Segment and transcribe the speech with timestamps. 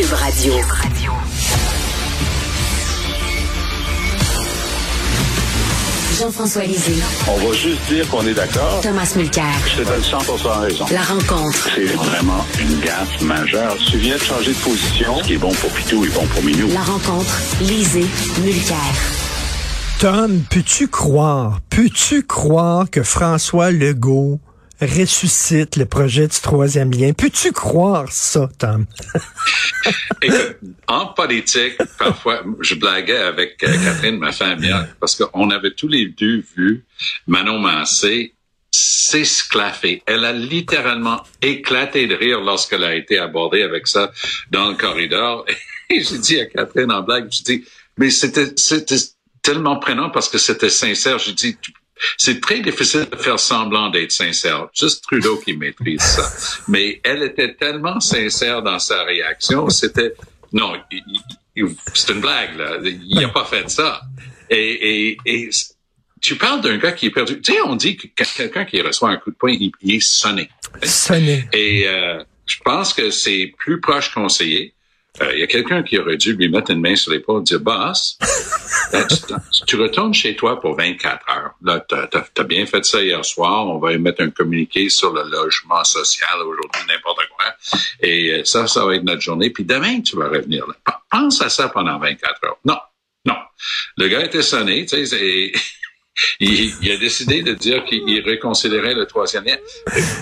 [0.00, 0.54] Cube Radio.
[6.18, 7.02] Jean-François Lisée.
[7.28, 8.80] On va juste dire qu'on est d'accord.
[8.82, 9.44] Thomas Mulcair.
[9.66, 10.18] Je te donne 100
[10.62, 10.86] raison.
[10.90, 11.68] La rencontre.
[11.74, 13.76] C'est vraiment une gaffe majeure.
[13.90, 15.18] Tu viens de changer de position.
[15.18, 16.68] Ce qui est bon pour Pitou est bon pour Minou.
[16.72, 17.38] La rencontre.
[17.60, 18.06] Lisée.
[18.42, 18.76] Mulcair.
[19.98, 24.40] Tom, peux-tu croire, peux-tu croire que François Legault
[24.80, 27.12] ressuscite le projet du troisième lien.
[27.12, 28.86] Peux-tu croire ça, Tom?
[30.86, 35.88] En politique, parfois, je blaguais avec euh, Catherine, ma femme, hier, parce qu'on avait tous
[35.88, 36.84] les deux vu
[37.26, 38.34] Manon Massé
[38.70, 40.02] s'esclaffer.
[40.06, 44.12] Elle a littéralement éclaté de rire lorsqu'elle a été abordée avec ça
[44.50, 45.44] dans le corridor.
[45.90, 47.64] Et j'ai dit à Catherine en blague, je dis,
[47.98, 48.52] mais c'était,
[49.42, 51.18] tellement prenant parce que c'était sincère.
[51.18, 51.56] J'ai dit,
[52.16, 54.68] c'est très difficile de faire semblant d'être sincère.
[54.72, 56.30] Juste Trudeau qui maîtrise ça.
[56.68, 60.14] Mais elle était tellement sincère dans sa réaction, c'était
[60.52, 60.74] non,
[61.94, 62.78] c'est une blague là.
[62.82, 64.00] Il n'a pas fait ça.
[64.48, 65.50] Et, et, et
[66.20, 67.40] tu parles d'un gars qui est perdu.
[67.40, 70.50] Tu sais, on dit que quelqu'un qui reçoit un coup de poing, il, est sonné.
[70.82, 71.48] Sonné.
[71.52, 74.12] Et euh, je pense que c'est plus proche
[75.20, 77.40] conseiller euh, il y a quelqu'un qui aurait dû lui mettre une main sur l'épaule
[77.42, 78.18] et dire, boss,
[78.92, 79.06] ben,
[79.66, 81.54] tu, retournes chez toi pour 24 heures.
[81.62, 83.68] Là, tu as, bien fait ça hier soir.
[83.68, 87.46] On va mettre un communiqué sur le logement social aujourd'hui, n'importe quoi.
[88.00, 89.50] Et euh, ça, ça va être notre journée.
[89.50, 90.66] Puis demain, tu vas revenir.
[90.66, 90.74] Là.
[91.10, 92.58] Pense à ça pendant 24 heures.
[92.64, 92.78] Non,
[93.26, 93.36] non.
[93.96, 95.52] Le gars était sonné, tu sais, et
[96.40, 99.56] il, il, a décidé de dire qu'il reconsidérait le troisième lien.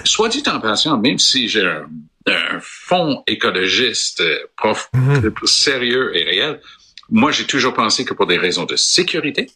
[0.05, 1.87] Soit dit en passant, même si j'ai un
[2.31, 5.33] un fonds écologiste euh, prof, mhm.
[5.45, 6.61] sérieux et réel,
[7.11, 9.51] moi, j'ai toujours pensé que pour des raisons de sécurité,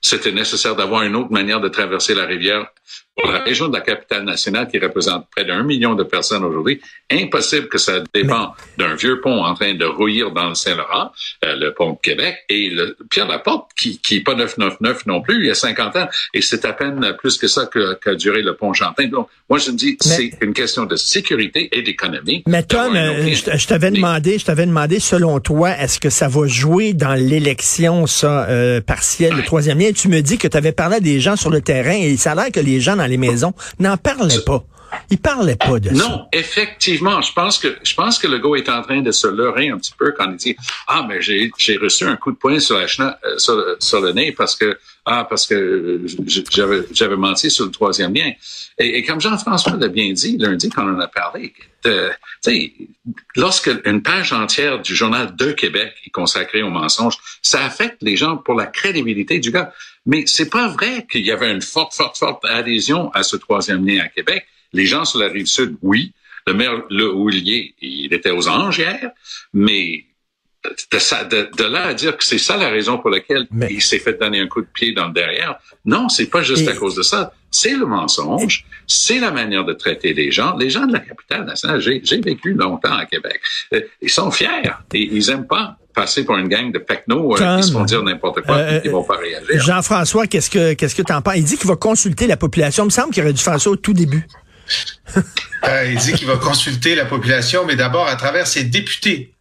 [0.00, 2.66] c'était nécessaire d'avoir une autre manière de traverser la rivière
[3.20, 6.80] pour la région de la capitale nationale qui représente près d'un million de personnes aujourd'hui,
[7.10, 11.10] impossible que ça dépend d'un vieux pont en train de rouillir dans le Saint-Laurent,
[11.44, 15.20] euh, le pont de Québec, et le Pierre Laporte, qui, qui est pas 999 non
[15.20, 18.42] plus, il y a 50 ans, et c'est à peine plus que ça qu'a duré
[18.42, 19.08] le pont Chantin.
[19.08, 22.44] Donc, moi, je me dis, c'est une question de sécurité et d'économie.
[22.46, 26.46] Mais Tom, euh, je, t'avais demandé, je t'avais demandé, selon toi, est-ce que ça va
[26.46, 29.87] jouer dans l'élection, ça, euh, partielle, le troisième lien?
[29.94, 32.32] Tu me dis que tu avais parlé à des gens sur le terrain, et ça
[32.32, 34.64] a l'air que les gens dans les maisons n'en parlaient pas.
[35.10, 36.08] Ils parlaient pas de non, ça.
[36.08, 39.68] Non, effectivement, je pense que je pense que le est en train de se leurrer
[39.68, 40.56] un petit peu quand il dit
[40.86, 44.78] ah mais j'ai j'ai reçu un coup de poing sur euh, le nez parce que
[45.04, 46.02] ah parce que
[46.50, 48.32] j'avais j'avais menti sur le troisième lien.
[48.78, 51.90] Et, comme Jean-François l'a bien dit lundi quand on en a parlé, tu
[52.40, 52.72] sais,
[53.34, 58.16] lorsque une page entière du journal de Québec est consacrée au mensonge, ça affecte les
[58.16, 59.72] gens pour la crédibilité du gars.
[60.06, 63.86] Mais c'est pas vrai qu'il y avait une forte, forte, forte adhésion à ce troisième
[63.86, 64.46] lien à Québec.
[64.72, 66.12] Les gens sur la rive sud, oui.
[66.46, 69.10] Le maire Le Houlier, il était aux anges hier,
[69.52, 70.04] mais
[70.64, 74.18] de, de, là à dire que c'est ça la raison pour laquelle il s'est fait
[74.18, 77.02] donner un coup de pied dans le derrière, non, c'est pas juste à cause de
[77.02, 77.32] ça.
[77.50, 80.56] C'est le mensonge, c'est la manière de traiter les gens.
[80.56, 83.40] Les gens de la capitale nationale, j'ai vécu longtemps à Québec.
[83.72, 84.48] Euh, ils sont fiers
[84.92, 88.02] et ils aiment pas passer pour une gang de pecnos euh, qui se font dire
[88.02, 89.60] n'importe quoi et qui vont pas réagir.
[89.62, 91.36] Jean-François, qu'est-ce que qu'est-ce que t'en penses?
[91.36, 92.84] Il dit qu'il va consulter la population.
[92.84, 94.26] Il me semble qu'il aurait dû faire ça au tout début.
[95.64, 99.34] Euh, il dit qu'il va consulter la population, mais d'abord à travers ses députés.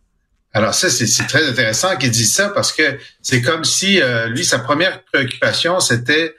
[0.51, 4.43] Alors ça, c'est très intéressant qu'il dise ça parce que c'est comme si euh, lui,
[4.43, 6.35] sa première préoccupation, c'était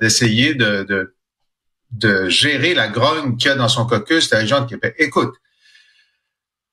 [0.00, 1.14] d'essayer de, de,
[1.92, 4.96] de, gérer la grogne qu'il y a dans son caucus de la région de Québec.
[4.98, 5.32] Écoute,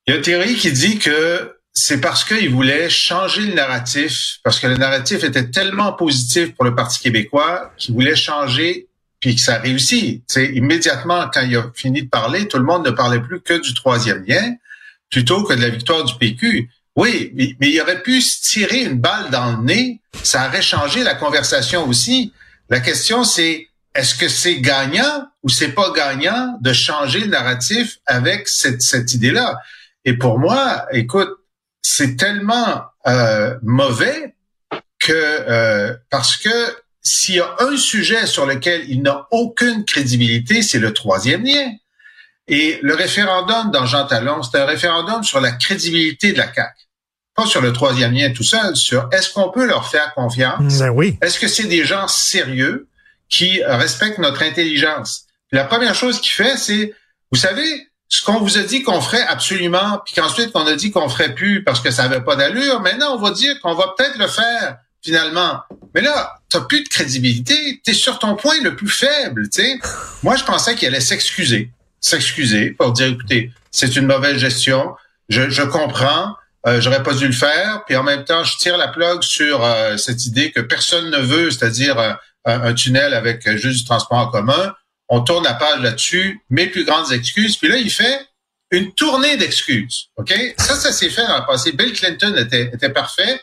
[0.05, 4.39] il y a une théorie qui dit que c'est parce qu'il voulait changer le narratif,
[4.43, 8.87] parce que le narratif était tellement positif pour le Parti québécois qu'il voulait changer,
[9.23, 10.21] puis que ça a réussi.
[10.27, 13.53] sais, immédiatement, quand il a fini de parler, tout le monde ne parlait plus que
[13.53, 14.55] du troisième lien,
[15.09, 16.69] plutôt que de la victoire du PQ.
[16.97, 20.61] Oui, mais, mais il aurait pu se tirer une balle dans le nez, ça aurait
[20.61, 22.33] changé la conversation aussi.
[22.69, 27.99] La question, c'est est-ce que c'est gagnant ou c'est pas gagnant de changer le narratif
[28.05, 29.55] avec cette, cette idée-là?
[30.03, 31.31] Et pour moi, écoute,
[31.81, 34.35] c'est tellement euh, mauvais
[34.99, 36.49] que euh, parce que
[37.03, 41.71] s'il y a un sujet sur lequel il n'a aucune crédibilité, c'est le troisième lien.
[42.47, 46.73] Et le référendum dans Jean Talon, c'est un référendum sur la crédibilité de la CAQ.
[47.35, 50.79] Pas sur le troisième lien tout seul, sur est-ce qu'on peut leur faire confiance?
[50.79, 51.17] Ben oui.
[51.21, 52.87] Est-ce que c'est des gens sérieux
[53.29, 55.27] qui respectent notre intelligence?
[55.51, 56.93] la première chose qu'il fait, c'est,
[57.31, 60.91] vous savez, ce qu'on vous a dit qu'on ferait absolument, puis qu'ensuite qu'on a dit
[60.91, 63.93] qu'on ferait plus parce que ça avait pas d'allure, maintenant on va dire qu'on va
[63.95, 65.59] peut-être le faire finalement.
[65.93, 69.79] Mais là, t'as plus de crédibilité, t'es sur ton point le plus faible, tu sais.
[70.23, 74.95] Moi, je pensais qu'il allait s'excuser, s'excuser pour dire, écoutez, c'est une mauvaise gestion,
[75.29, 76.35] je, je comprends,
[76.65, 79.63] euh, j'aurais pas dû le faire, puis en même temps, je tire la plug sur
[79.63, 82.13] euh, cette idée que personne ne veut, c'est-à-dire euh,
[82.45, 84.73] un, tunnel avec juste du transport en commun.
[85.09, 87.57] On tourne la page là-dessus, mes plus grandes excuses.
[87.57, 88.19] Puis là, il fait
[88.71, 90.07] une tournée d'excuses.
[90.15, 90.33] OK?
[90.57, 91.73] Ça, ça s'est fait dans le passé.
[91.73, 93.41] Bill Clinton était, était parfait.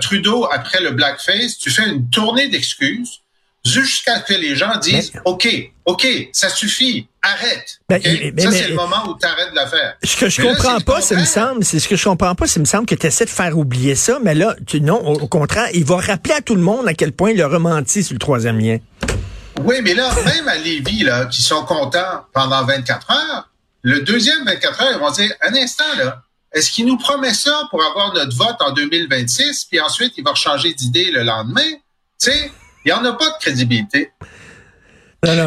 [0.00, 3.20] Trudeau, après le blackface, tu fais une tournée d'excuses
[3.64, 5.48] jusqu'à ce que les gens disent OK,
[5.84, 7.80] OK, ça suffit, arrête.
[7.88, 9.96] Ben, ça, c'est le moment où tu arrêtes de la faire.
[10.02, 12.60] Ce que je comprends pas, ça me semble, c'est ce que je comprends pas, ça
[12.60, 15.68] me semble que tu essaies de faire oublier ça, mais là, tu, non, au, contraire,
[15.74, 18.18] il va rappeler à tout le monde à quel point il a rementi sur le
[18.18, 18.78] troisième lien.
[19.64, 23.50] Oui, mais là, même à Lévis, là, qui sont contents pendant 24 heures,
[23.82, 27.68] le deuxième 24 heures, ils vont dire, un instant, là, est-ce qu'il nous promet ça
[27.70, 31.70] pour avoir notre vote en 2026, puis ensuite, il va changer d'idée le lendemain?
[32.20, 32.50] Tu sais,
[32.84, 34.10] il n'y en a pas de crédibilité.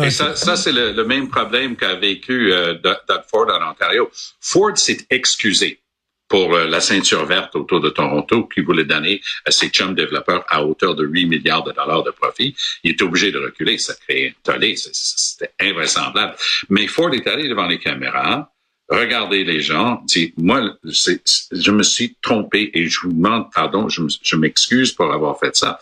[0.04, 4.10] Et ça, ça c'est le, même problème qu'a vécu euh, Doug Ford en Ontario.
[4.40, 5.82] Ford s'est excusé
[6.28, 10.46] pour euh, la ceinture verte autour de Toronto qu'il voulait donner à ses chums développeurs
[10.48, 12.56] à hauteur de 8 milliards de dollars de profit.
[12.84, 13.78] Il était obligé de reculer.
[13.78, 14.76] Ça créait un tollé.
[14.76, 16.36] C'était invraisemblable.
[16.70, 18.53] Mais Ford est allé devant les caméras,
[18.90, 20.04] regardez les gens,
[20.38, 25.56] moi, je me suis trompé et je vous demande pardon, je m'excuse pour avoir fait
[25.56, 25.80] ça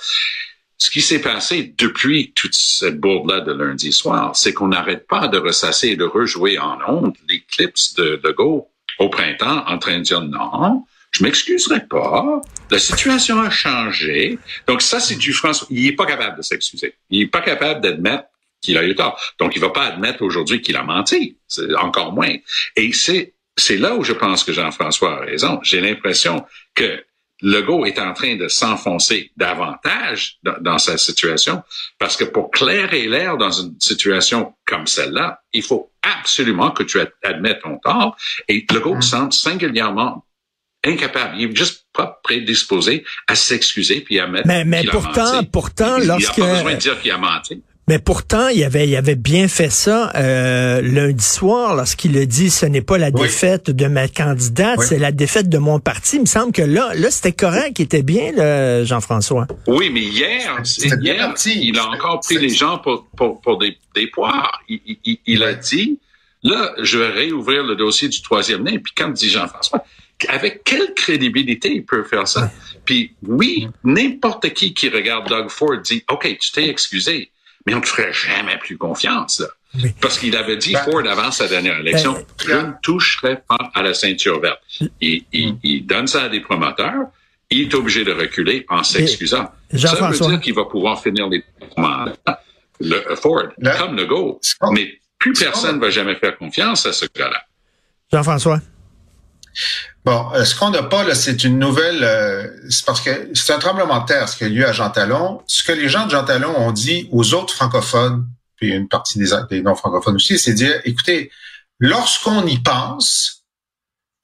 [0.82, 5.28] ce qui s'est passé depuis toute cette bourde-là de lundi soir, c'est qu'on n'arrête pas
[5.28, 8.68] de ressasser et de rejouer en ondes les clips de Legault
[8.98, 14.40] au printemps en train de dire non, je m'excuserai pas, la situation a changé.
[14.66, 15.68] Donc ça, c'est du François.
[15.70, 16.96] Il est pas capable de s'excuser.
[17.12, 18.31] Il est pas capable d'admettre
[18.62, 19.20] qu'il a eu tort.
[19.40, 21.38] Donc il va pas admettre aujourd'hui qu'il a menti.
[21.48, 22.36] C'est encore moins.
[22.76, 25.60] Et c'est c'est là où je pense que Jean-François a raison.
[25.62, 27.04] J'ai l'impression que
[27.42, 31.64] Legault est en train de s'enfoncer davantage dans, sa situation
[31.98, 37.00] parce que pour clairer l'air dans une situation comme celle-là, il faut absolument que tu
[37.24, 38.16] admettes ton tort.
[38.48, 39.02] Et Legault mmh.
[39.02, 40.24] semble singulièrement
[40.84, 41.36] incapable.
[41.40, 44.48] Il est juste pas prédisposé à s'excuser puis à mettre.
[44.48, 46.38] Mais, mais pourtant, pourtant, lorsque.
[46.38, 47.64] Il n'a pas besoin de dire qu'il a menti.
[47.88, 52.50] Mais pourtant, il avait, il avait bien fait ça euh, lundi soir lorsqu'il a dit
[52.50, 56.18] ce n'est pas la défaite de ma candidate, c'est la défaite de mon parti.
[56.18, 59.48] Il me semble que là, là, c'était correct, il était bien, Jean-François.
[59.68, 60.62] Oui, mais hier,
[61.02, 64.62] hier il a encore pris les gens pour, pour, pour des, des poires.
[64.70, 66.00] Il, il, il a dit,
[66.44, 68.78] là, je vais réouvrir le dossier du troisième lien.
[68.78, 69.84] Puis quand dit Jean-François,
[70.30, 72.52] avec quelle crédibilité il peut faire ça?
[72.86, 77.32] Puis oui, n'importe qui qui regarde Doug Ford dit, OK, tu t'es excusé
[77.66, 79.44] mais on ne ferait jamais plus confiance.
[80.02, 83.72] Parce qu'il avait dit, ben, Ford, avant sa dernière élection, ben, je ne toucherai pas
[83.74, 84.60] à la ceinture verte.
[85.00, 87.08] Il, il, il, donne ça à des promoteurs.
[87.50, 89.52] Il est obligé de reculer en s'excusant.
[89.76, 91.44] Ça veut dire qu'il va pouvoir finir les
[92.82, 94.40] le Ford, comme le Go.
[94.72, 97.44] Mais plus personne ne va jamais faire confiance à ce gars-là.
[98.12, 98.60] Jean-François.
[100.04, 102.04] Bon, ce qu'on n'a pas, là, c'est une nouvelle.
[102.04, 104.90] Euh, c'est parce que c'est un tremblement de terre, ce qui a lieu à Jean
[104.90, 105.44] Talon.
[105.46, 109.20] Ce que les gens de Jean Talon ont dit aux autres francophones, puis une partie
[109.20, 111.32] des, des non-francophones aussi, c'est dire écoutez,
[111.80, 113.44] lorsqu'on y pense,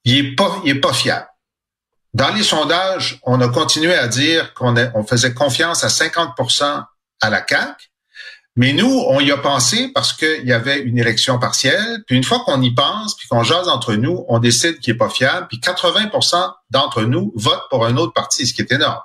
[0.04, 1.28] il est pas, il est pas fiable.
[2.14, 6.84] Dans les sondages, on a continué à dire qu'on on faisait confiance à 50%
[7.20, 7.87] à la CAQ,
[8.58, 12.02] mais nous, on y a pensé parce qu'il y avait une élection partielle.
[12.08, 14.98] Puis une fois qu'on y pense, puis qu'on jase entre nous, on décide qu'il est
[14.98, 15.46] pas fiable.
[15.48, 18.98] Puis 80% d'entre nous votent pour un autre parti, ce qui est énorme.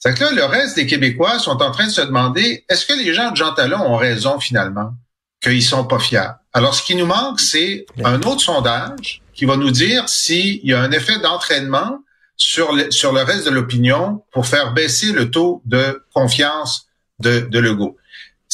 [0.00, 2.92] C'est que là, le reste des Québécois sont en train de se demander, est-ce que
[2.94, 4.94] les gens de Jean Talon ont raison finalement,
[5.40, 6.40] qu'ils sont pas fiables?
[6.52, 10.74] Alors, ce qui nous manque, c'est un autre sondage qui va nous dire s'il y
[10.74, 12.00] a un effet d'entraînement
[12.36, 16.88] sur le, sur le reste de l'opinion pour faire baisser le taux de confiance
[17.20, 17.96] de, de Legault.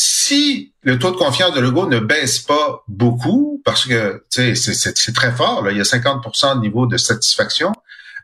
[0.00, 5.32] Si le taux de confiance de Legault ne baisse pas beaucoup, parce que c'est très
[5.32, 7.72] fort, il y a 50% de niveau de satisfaction,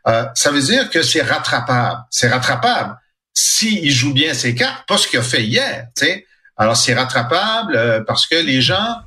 [0.07, 1.99] euh, ça veut dire que c'est rattrapable.
[2.09, 2.97] C'est rattrapable
[3.33, 5.89] s'il joue bien ses cartes, pas ce qu'il a fait hier.
[6.55, 9.01] Alors c'est rattrapable euh, parce que les gens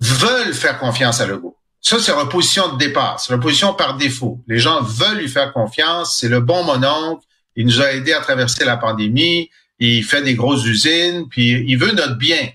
[0.00, 1.58] veulent faire confiance à Legault.
[1.82, 3.20] Ça, c'est la position de départ.
[3.20, 4.42] C'est la position par défaut.
[4.48, 6.16] Les gens veulent lui faire confiance.
[6.18, 7.26] C'est le bon mononcle.
[7.56, 9.50] Il nous a aidé à traverser la pandémie
[9.86, 12.50] il fait des grosses usines, puis il veut notre bien.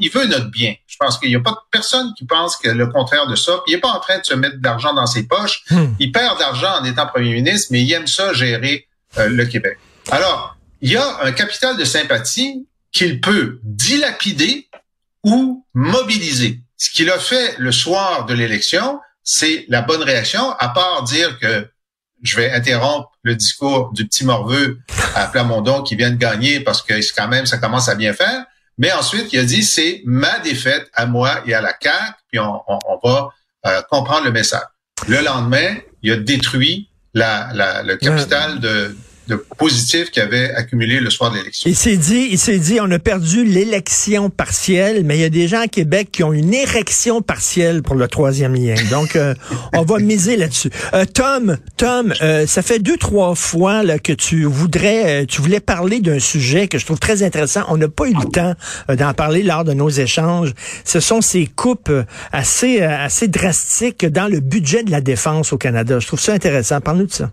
[0.00, 0.74] il veut notre bien.
[0.86, 3.60] Je pense qu'il n'y a pas de personne qui pense que le contraire de ça.
[3.66, 5.64] il n'est pas en train de se mettre de l'argent dans ses poches.
[5.70, 5.94] Hmm.
[5.98, 8.86] Il perd d'argent en étant premier ministre, mais il aime ça gérer
[9.18, 9.78] euh, le Québec.
[10.10, 14.68] Alors, il y a un capital de sympathie qu'il peut dilapider
[15.22, 16.60] ou mobiliser.
[16.76, 21.38] Ce qu'il a fait le soir de l'élection, c'est la bonne réaction, à part dire
[21.38, 21.66] que
[22.24, 24.80] je vais interrompre le discours du petit morveux
[25.14, 28.46] à Plamondon qui vient de gagner parce que quand même, ça commence à bien faire.
[28.78, 32.40] Mais ensuite, il a dit, c'est ma défaite à moi et à la CAQ, puis
[32.40, 32.60] on,
[33.04, 33.28] va
[33.66, 34.64] euh, comprendre le message.
[35.06, 38.96] Le lendemain, il a détruit la, la le capital de
[39.28, 41.68] de positif qu'il avait accumulé le soir de l'élection.
[41.70, 45.30] Il s'est dit, il s'est dit, on a perdu l'élection partielle, mais il y a
[45.30, 48.74] des gens à Québec qui ont une érection partielle pour le troisième lien.
[48.90, 49.34] Donc, euh,
[49.72, 50.70] on va miser là-dessus.
[50.92, 55.60] Euh, Tom, Tom, euh, ça fait deux, trois fois là, que tu voudrais, tu voulais
[55.60, 57.62] parler d'un sujet que je trouve très intéressant.
[57.68, 58.54] On n'a pas eu le temps
[58.88, 60.52] d'en parler lors de nos échanges.
[60.84, 61.92] Ce sont ces coupes
[62.32, 65.98] assez, assez drastiques dans le budget de la défense au Canada.
[65.98, 66.80] Je trouve ça intéressant.
[66.80, 67.30] Parle-nous de ça.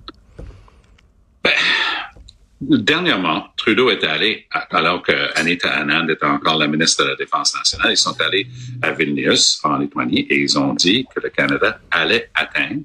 [2.61, 7.55] Dernièrement, Trudeau est allé, alors que Anita Anand était encore la ministre de la Défense
[7.55, 8.45] nationale, ils sont allés
[8.83, 12.83] à Vilnius, en Lituanie, et ils ont dit que le Canada allait atteindre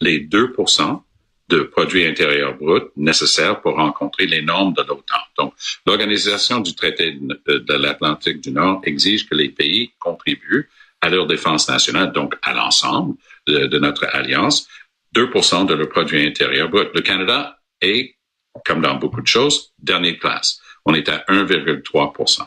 [0.00, 1.02] les 2%
[1.48, 5.16] de produits intérieurs bruts nécessaires pour rencontrer les normes de l'OTAN.
[5.36, 5.54] Donc,
[5.86, 10.68] l'Organisation du traité de l'Atlantique du Nord exige que les pays contribuent
[11.00, 13.14] à leur défense nationale, donc à l'ensemble
[13.46, 14.68] de, notre alliance,
[15.14, 16.88] 2% de leur produit intérieur brut.
[16.94, 18.16] Le Canada et,
[18.64, 20.60] comme dans beaucoup de choses, dernière classe.
[20.84, 22.46] On est à 1,3%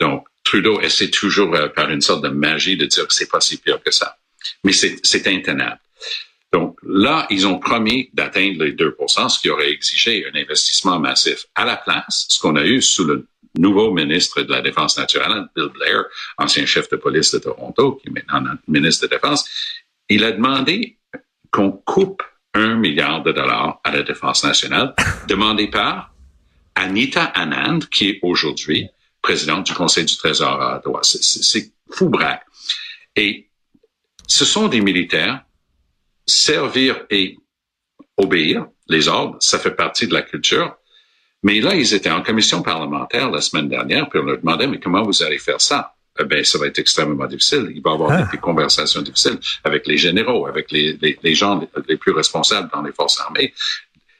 [0.00, 3.40] Donc, Trudeau essaie toujours euh, par une sorte de magie de dire que c'est pas
[3.40, 4.16] si pire que ça.
[4.62, 5.80] Mais c'est intenable.
[6.52, 11.46] Donc là, ils ont promis d'atteindre les 2% ce qui aurait exigé un investissement massif.
[11.54, 13.26] À la place, ce qu'on a eu sous le
[13.58, 16.04] nouveau ministre de la Défense naturelle, Bill Blair,
[16.38, 19.48] ancien chef de police de Toronto, qui est maintenant ministre de Défense,
[20.08, 20.98] il a demandé
[21.50, 22.22] qu'on coupe
[22.54, 24.94] un milliard de dollars à la défense nationale,
[25.28, 26.14] demandé par
[26.74, 28.88] Anita Anand, qui est aujourd'hui
[29.20, 31.00] présidente du Conseil du Trésor à Ottawa.
[31.02, 32.44] C'est fou braque.
[33.16, 33.48] Et
[34.26, 35.44] ce sont des militaires.
[36.26, 37.36] Servir et
[38.16, 40.76] obéir les ordres, ça fait partie de la culture.
[41.42, 44.80] Mais là, ils étaient en commission parlementaire la semaine dernière, puis on leur demandait, mais
[44.80, 45.93] comment vous allez faire ça?
[46.20, 47.72] Eh ben, ça va être extrêmement difficile.
[47.74, 48.28] Il va y avoir ah.
[48.30, 52.82] des conversations difficiles avec les généraux, avec les, les, les, gens les plus responsables dans
[52.82, 53.52] les forces armées.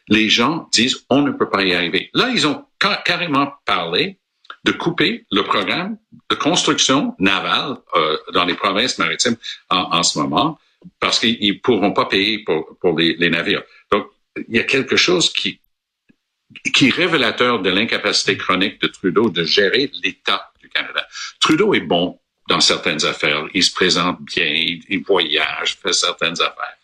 [0.09, 2.11] Les gens disent, on ne peut pas y arriver.
[2.13, 2.65] Là, ils ont
[3.05, 4.19] carrément parlé
[4.65, 5.97] de couper le programme
[6.31, 9.37] de construction navale euh, dans les provinces maritimes
[9.71, 10.59] en, en ce moment
[11.01, 13.63] parce qu'ils pourront pas payer pour, pour les, les navires.
[13.91, 14.07] Donc,
[14.49, 15.61] il y a quelque chose qui,
[16.75, 21.07] qui est révélateur de l'incapacité chronique de Trudeau de gérer l'État Canada.
[21.41, 23.45] Trudeau est bon dans certaines affaires.
[23.55, 26.77] Il se présente bien, il, voyage, fait certaines affaires.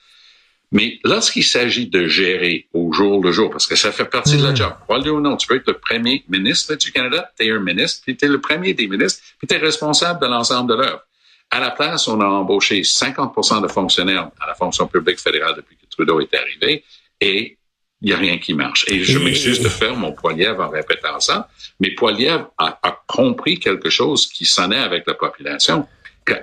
[0.73, 4.45] Mais lorsqu'il s'agit de gérer au jour le jour, parce que ça fait partie de
[4.45, 4.57] la mm.
[4.57, 7.59] job, crois-le ou non, tu peux être le premier ministre du Canada, tu es un
[7.59, 10.77] ministre, puis tu es le premier des ministres, puis tu es responsable de l'ensemble de
[10.77, 11.03] l'œuvre.
[11.51, 15.77] À la place, on a embauché 50% de fonctionnaires à la fonction publique fédérale depuis
[15.77, 16.85] que Trudeau est arrivé,
[17.21, 17.59] et
[18.03, 18.87] il n'y a rien qui marche.
[18.89, 21.49] Et je m'excuse de faire mon Poilievre en répétant ça,
[21.81, 25.87] mais Poilievre a, a compris quelque chose qui sonnait avec la population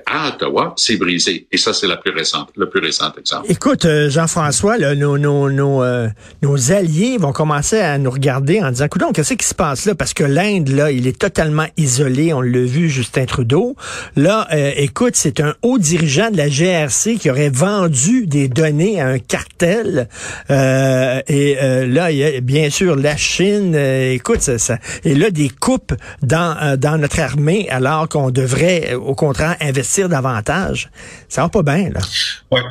[0.05, 1.47] à Ottawa, c'est brisé.
[1.51, 3.45] Et ça, c'est la plus récente, le plus récent exemple.
[3.49, 6.07] Écoute, euh, Jean-François, nos, nos, nos, euh,
[6.41, 9.95] nos, alliés vont commencer à nous regarder en disant, écoute, qu'est-ce qui se passe là?
[9.95, 12.33] Parce que l'Inde, là, il est totalement isolé.
[12.33, 13.75] On l'a vu, Justin Trudeau.
[14.15, 18.99] Là, euh, écoute, c'est un haut dirigeant de la GRC qui aurait vendu des données
[18.99, 20.07] à un cartel.
[20.49, 21.55] et
[21.87, 23.75] là, il y a bien sûr la Chine.
[23.75, 29.15] écoute, ça, ça, et là, des coupes dans, dans notre armée, alors qu'on devrait, au
[29.15, 29.55] contraire,
[30.09, 30.89] davantage.
[31.29, 31.99] Ça va pas bien, là.
[32.51, 32.61] Oui.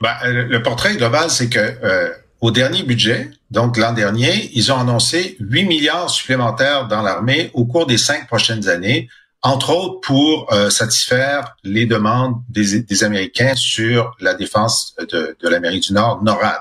[0.00, 4.72] Ben, euh, le portrait global, c'est que euh, au dernier budget, donc l'an dernier, ils
[4.72, 9.08] ont annoncé 8 milliards supplémentaires dans l'armée au cours des cinq prochaines années,
[9.42, 15.48] entre autres pour euh, satisfaire les demandes des, des, Américains sur la défense de, de
[15.48, 16.60] l'Amérique du Nord, NORAD.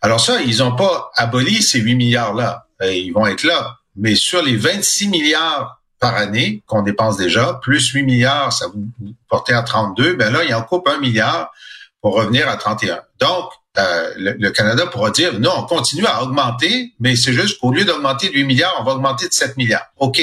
[0.00, 2.66] Alors ça, ils n'ont pas aboli ces 8 milliards-là.
[2.82, 3.78] Ils vont être là.
[3.94, 8.88] Mais sur les 26 milliards par année qu'on dépense déjà, plus 8 milliards, ça vous
[9.28, 11.52] portez à 32, ben là, il en coupe un milliard
[12.00, 13.00] pour revenir à 31.
[13.20, 17.70] Donc, euh, le, Canada pourra dire, non, on continue à augmenter, mais c'est juste qu'au
[17.70, 19.86] lieu d'augmenter de 8 milliards, on va augmenter de 7 milliards.
[19.96, 20.20] OK.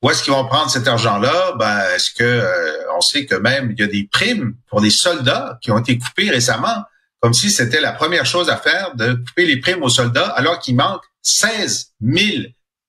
[0.00, 1.56] Où est-ce qu'ils vont prendre cet argent-là?
[1.58, 4.90] Ben, est-ce que euh, on sait que même il y a des primes pour les
[4.90, 6.84] soldats qui ont été coupées récemment,
[7.18, 10.60] comme si c'était la première chose à faire de couper les primes aux soldats, alors
[10.60, 12.44] qu'il manque 16 000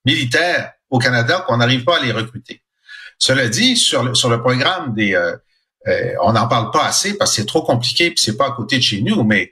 [0.05, 2.61] militaires au Canada qu'on n'arrive pas à les recruter.
[3.17, 5.15] Cela dit, sur le, programme des...
[5.15, 5.35] Euh,
[5.87, 8.51] euh, on n'en parle pas assez parce que c'est trop compliqué puis c'est pas à
[8.51, 9.51] côté de chez nous, mais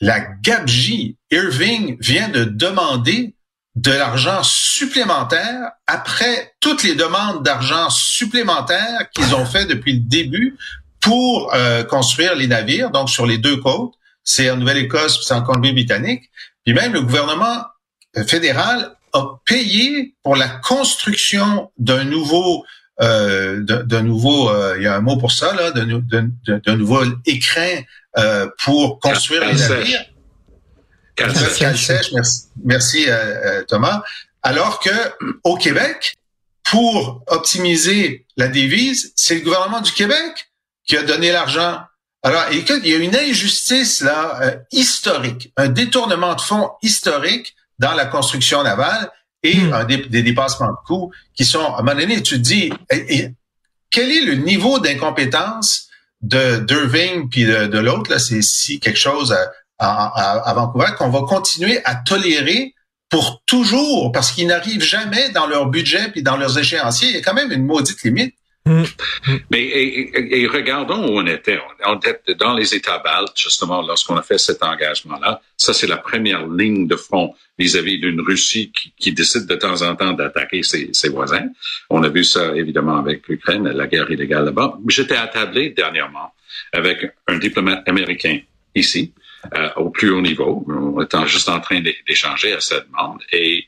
[0.00, 3.34] la gabegie, Irving vient de demander
[3.76, 10.58] de l'argent supplémentaire après toutes les demandes d'argent supplémentaire qu'ils ont fait depuis le début
[11.00, 13.94] pour euh, construire les navires, donc sur les deux côtes.
[14.24, 16.30] C'est en Nouvelle-Écosse, c'est en Colombie-Britannique.
[16.64, 17.64] Puis même le gouvernement
[18.26, 22.64] fédéral a payé pour la construction d'un nouveau
[23.00, 27.80] euh, d'un nouveau, euh, il y a un mot pour ça là, d'un nouveau écrin
[28.18, 30.04] euh, pour construire les navires.
[31.76, 32.12] Sèche.
[32.12, 34.02] merci, merci euh, Thomas.
[34.42, 34.90] Alors que
[35.44, 36.14] au Québec,
[36.64, 40.50] pour optimiser la devise, c'est le gouvernement du Québec
[40.86, 41.80] qui a donné l'argent.
[42.22, 47.54] Alors, écoute, il y a une injustice là euh, historique, un détournement de fonds historique
[47.78, 49.10] dans la construction navale
[49.42, 49.72] et Hmm.
[49.72, 52.72] un des, des dépassements de coûts qui sont, à un moment donné, tu te dis,
[52.90, 53.34] et- et
[53.90, 55.88] quel est le niveau d'incompétence
[56.20, 59.38] de d'Irving puis de, de l'autre, là, c'est si quelque chose à,
[59.78, 62.74] à, à- à Vancouver qu'on va continuer à tolérer
[63.10, 67.08] pour toujours, parce qu'ils n'arrivent jamais dans leur budget puis dans leurs échéanciers.
[67.10, 68.34] Il y a quand même une maudite limite.
[69.50, 71.58] Mais et, et- et regardons où on était.
[71.86, 75.40] On était dans les États baltes, justement, lorsqu'on a fait cet engagement-là.
[75.56, 79.82] Ça, c'est la première ligne de front vis-à-vis d'une Russie qui, qui décide de temps
[79.82, 81.46] en temps d'attaquer ses, ses voisins.
[81.90, 84.78] On a vu ça, évidemment, avec l'Ukraine, la guerre illégale là-bas.
[84.88, 86.32] J'étais attablé dernièrement
[86.72, 88.38] avec un diplomate américain
[88.74, 89.12] ici,
[89.56, 90.64] euh, au plus haut niveau.
[90.68, 93.20] On était juste en train d'é- d'échanger à sa demande.
[93.32, 93.66] Et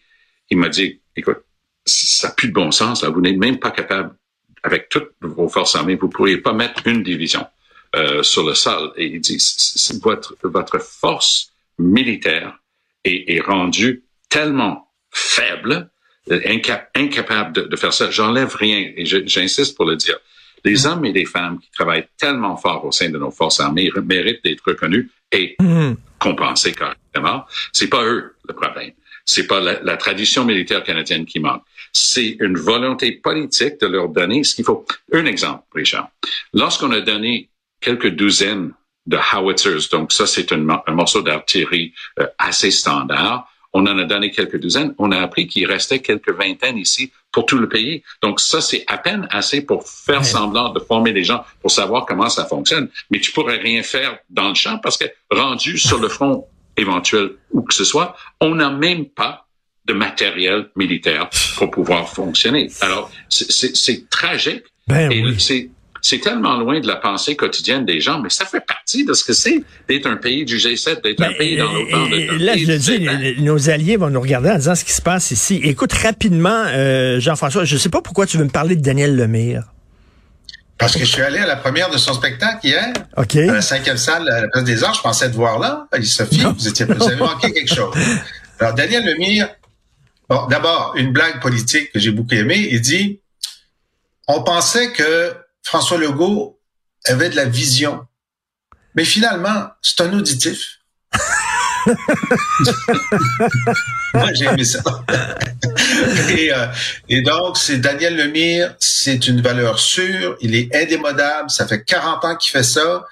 [0.50, 1.38] il m'a dit, écoute,
[1.86, 3.02] ça n'a plus de bon sens.
[3.02, 3.08] Là.
[3.08, 4.14] Vous n'êtes même pas capable
[4.62, 7.46] avec toutes vos forces armées, vous ne pourriez pas mettre une division
[7.96, 8.92] euh, sur le sol.
[8.96, 9.38] Et il dit,
[10.02, 12.58] votre, votre force militaire
[13.04, 15.90] est, est rendue tellement faible,
[16.30, 18.10] euh, inca- incapable de, de faire ça.
[18.10, 20.18] J'enlève rien, et j'insiste pour le dire.
[20.62, 23.90] Les hommes et les femmes qui travaillent tellement fort au sein de nos forces armées
[24.04, 25.94] méritent d'être reconnus et Hmm.
[26.18, 27.44] compensés correctement.
[27.72, 28.92] C'est pas eux le problème.
[29.24, 31.62] C'est pas la, la tradition militaire canadienne qui manque.
[31.92, 34.84] C'est une volonté politique de leur donner ce qu'il faut.
[35.12, 36.08] Un exemple, Richard.
[36.54, 37.48] Lorsqu'on a donné
[37.80, 38.72] quelques douzaines
[39.06, 43.98] de howitzers, donc ça c'est un, mo- un morceau d'artillerie euh, assez standard, on en
[43.98, 47.68] a donné quelques douzaines, on a appris qu'il restait quelques vingtaines ici pour tout le
[47.68, 48.02] pays.
[48.20, 50.24] Donc ça, c'est à peine assez pour faire Ouais.
[50.24, 52.88] semblant de former les gens pour savoir comment ça fonctionne.
[53.10, 56.48] Mais tu pourrais rien faire dans le champ parce que rendu sur le front
[56.80, 59.46] éventuel où que ce soit, on n'a même pas
[59.86, 62.68] de matériel militaire pour pouvoir fonctionner.
[62.80, 65.68] Alors, c'est- tragique Ben et oui.
[66.02, 69.24] c'est tellement loin de la pensée quotidienne des gens, mais ça fait partie de ce
[69.24, 72.08] que c'est d'être un pays du G7, d'être un Ben, pays dans l'OTAN.
[72.38, 73.18] Là, pays je le dis, G7.
[73.20, 75.60] les- nos alliés vont nous regarder en disant ce qui se passe ici.
[75.64, 79.64] Écoute, rapidement, euh, Jean-François, je sais pas pourquoi tu veux me parler de Daniel Lemire.
[80.80, 83.36] Parce que je suis allé à la première de son spectacle hier, OK?
[83.36, 84.94] à la cinquième salle, à la place des Arts.
[84.94, 85.86] Je pensais te voir là.
[85.94, 87.94] Et Sophie, vous, étiez, vous avez manqué quelque chose.
[88.58, 89.50] Alors, Daniel Lemire,
[90.26, 92.68] bon, d'abord, une blague politique que j'ai beaucoup aimée.
[92.70, 93.20] Il dit,
[94.26, 96.58] on pensait que François Legault
[97.04, 98.06] avait de la vision.
[98.94, 100.78] Mais finalement, c'est un auditif.
[104.14, 104.82] Moi, j'ai aimé ça.
[106.36, 106.66] et, euh,
[107.08, 112.24] et donc, c'est Daniel Lemire, c'est une valeur sûre, il est indémodable, ça fait 40
[112.24, 113.04] ans qu'il fait ça.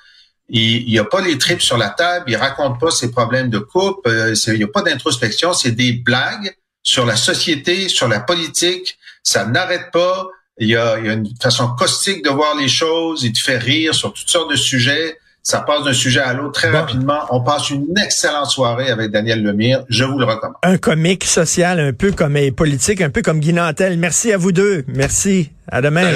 [0.51, 3.59] Il n'y a pas les tripes sur la table, il raconte pas ses problèmes de
[3.59, 8.21] couple, euh, il n'y a pas d'introspection, c'est des blagues sur la société, sur la
[8.21, 10.27] politique, ça n'arrête pas.
[10.59, 13.41] Il y, a, il y a une façon caustique de voir les choses, il te
[13.41, 15.19] fait rire sur toutes sortes de sujets.
[15.51, 16.77] Ça passe d'un sujet à l'autre très Bon.
[16.77, 17.21] rapidement.
[17.31, 19.83] On passe une excellente soirée avec Daniel Lemire.
[19.89, 20.57] Je vous le recommande.
[20.63, 23.97] Un comique social, un peu comme et politique, un peu comme Guy Nantel.
[23.99, 24.85] Merci à vous deux.
[24.89, 25.51] Merci.
[25.71, 26.11] À demain.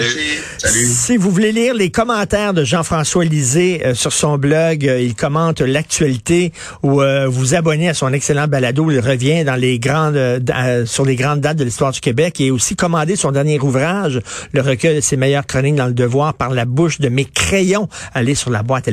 [0.56, 0.86] Salut.
[0.86, 5.14] Si vous voulez lire les commentaires de Jean-François Lisée euh, sur son blog, euh, il
[5.14, 8.90] commente l'actualité ou euh, vous abonnez à son excellent balado.
[8.90, 12.50] Il revient dans les grandes, euh, sur les grandes dates de l'histoire du Québec et
[12.50, 14.20] aussi commandé son dernier ouvrage,
[14.52, 17.88] le recueil de ses meilleures chroniques dans le devoir par la bouche de mes crayons.
[18.14, 18.88] Allez sur la boîte